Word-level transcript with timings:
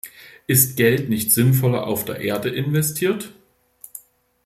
Ist 0.47 0.77
Geld 0.77 1.09
nicht 1.09 1.31
sinnvoller 1.31 1.85
auf 1.85 2.05
der 2.05 2.21
Erde 2.21 2.49
investiert? 2.49 3.35